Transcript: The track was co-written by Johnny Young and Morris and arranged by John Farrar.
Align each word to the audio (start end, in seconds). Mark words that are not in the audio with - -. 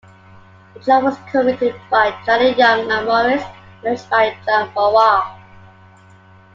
The 0.73 0.79
track 0.79 1.03
was 1.03 1.15
co-written 1.31 1.79
by 1.91 2.19
Johnny 2.25 2.55
Young 2.55 2.91
and 2.91 3.05
Morris 3.05 3.43
and 3.43 3.85
arranged 3.85 4.09
by 4.09 4.35
John 4.47 4.73
Farrar. 4.73 5.37